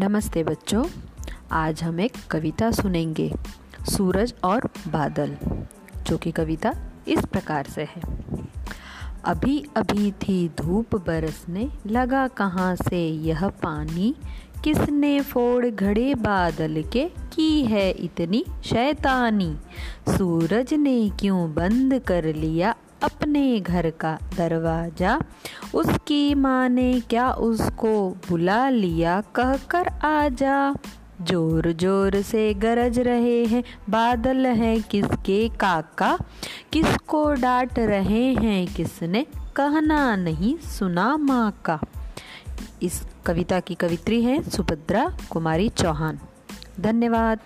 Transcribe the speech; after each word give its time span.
नमस्ते 0.00 0.44
बच्चों, 0.44 0.84
आज 1.52 1.82
हम 1.82 2.00
एक 2.00 2.12
कविता 2.30 2.70
सुनेंगे, 2.70 3.34
सूरज 3.90 4.34
और 4.44 4.60
बादल, 4.88 5.36
जो 6.02 6.16
कि 6.16 6.30
कविता 6.30 6.74
इस 7.08 7.24
प्रकार 7.24 7.66
से 7.66 7.82
है। 7.82 8.02
अभी 9.24 9.64
अभी 9.76 10.12
थी 10.12 10.48
धूप 10.48 10.96
बरसने, 10.96 11.70
लगा 11.86 12.28
कहाँ 12.28 12.76
से 12.76 13.08
यह 13.08 13.48
पानी? 13.48 14.14
किसने 14.64 15.20
फोड़ 15.20 15.66
घड़े 15.66 16.14
बादल 16.14 16.84
के, 16.92 17.04
की 17.04 17.64
है 17.64 17.90
इतनी 17.90 18.44
शैतानी? 18.64 19.56
सूरज 20.08 20.74
ने 20.74 21.10
क्यों 21.20 21.54
बंद 21.54 21.98
कर 21.98 22.24
लिया 22.24 22.74
अपने 23.02 23.60
घर 23.60 23.90
का 23.90 24.18
दरवाज़ा, 24.36 25.20
उसकी 25.74 26.34
माँ 26.34 26.68
ने 26.68 27.00
क्या 27.00 27.30
उसको 27.30 28.16
बुला 28.28 28.68
लिया, 28.68 29.20
कहकर 29.20 29.88
आजा। 30.04 30.74
ज़ोर 31.22 31.72
ज़ोर 31.72 32.20
से 32.22 32.54
गरज 32.54 32.98
रहे 32.98 33.44
हैं, 33.44 33.62
बादल 33.90 34.46
हैं 34.46 34.82
किसके 34.82 35.48
काका? 35.48 36.18
किसको 36.72 37.32
डांट 37.32 37.78
रहे 37.78 38.24
हैं, 38.34 38.74
किसने 38.74 39.26
कहना 39.56 40.16
नहीं 40.16 40.56
सुना 40.58 41.16
माँ 41.16 41.62
का 41.64 41.80
इस 42.82 43.02
कविता 43.26 43.60
की 43.60 43.74
कवित्री 43.74 44.22
हैं 44.22 44.42
सुभद्रा 44.42 45.16
कुमारी 45.30 45.68
चौहान। 45.68 46.18
धन्यवाद। 46.80 47.38